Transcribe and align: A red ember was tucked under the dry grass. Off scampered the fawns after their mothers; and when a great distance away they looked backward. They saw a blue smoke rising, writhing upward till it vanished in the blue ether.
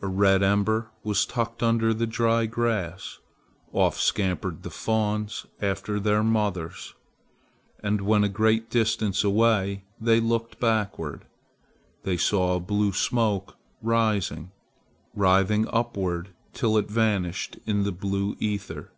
A 0.00 0.06
red 0.06 0.42
ember 0.42 0.88
was 1.04 1.26
tucked 1.26 1.62
under 1.62 1.92
the 1.92 2.06
dry 2.06 2.46
grass. 2.46 3.18
Off 3.70 3.98
scampered 3.98 4.62
the 4.62 4.70
fawns 4.70 5.44
after 5.60 6.00
their 6.00 6.22
mothers; 6.22 6.94
and 7.82 8.00
when 8.00 8.24
a 8.24 8.30
great 8.30 8.70
distance 8.70 9.22
away 9.22 9.84
they 10.00 10.20
looked 10.20 10.58
backward. 10.58 11.26
They 12.04 12.16
saw 12.16 12.56
a 12.56 12.60
blue 12.60 12.94
smoke 12.94 13.58
rising, 13.82 14.52
writhing 15.14 15.68
upward 15.68 16.30
till 16.54 16.78
it 16.78 16.90
vanished 16.90 17.58
in 17.66 17.82
the 17.84 17.92
blue 17.92 18.38
ether. 18.40 18.90